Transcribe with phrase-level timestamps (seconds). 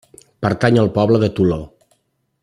[0.45, 1.59] Pertany al poble de Toló.